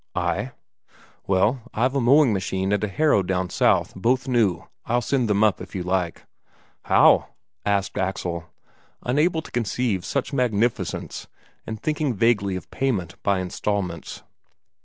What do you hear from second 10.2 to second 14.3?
magnificence, and thinking vaguely of payment by instalments.